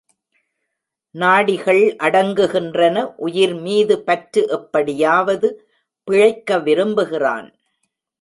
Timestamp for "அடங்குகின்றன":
1.99-3.03